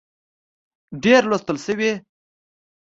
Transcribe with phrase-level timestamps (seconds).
[1.03, 1.91] ډېر لوستل شوي